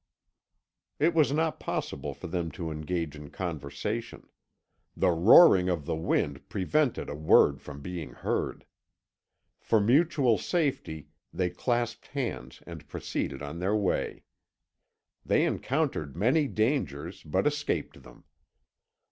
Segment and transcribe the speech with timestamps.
[0.97, 4.27] It was not possible for them to engage in conversation.
[4.97, 8.65] The roaring of the wind prevented a word from being heard.
[9.59, 14.23] For mutual safety they clasped hands and proceeded on their way.
[15.23, 18.23] They encountered many dangers, but escaped them.